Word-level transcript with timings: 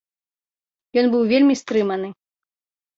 Ён 1.03 1.13
быў 1.13 1.23
вельмі 1.35 1.55
стрыманы. 1.63 2.09